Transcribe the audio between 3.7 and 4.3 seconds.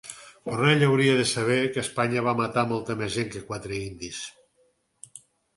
indis